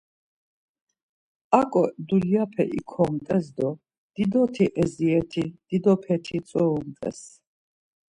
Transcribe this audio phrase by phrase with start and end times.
[1.59, 3.69] Aǩo dulyape ikomt̆es do
[4.13, 7.19] didoti eziyet̆i didopeti ntzorumt̆es.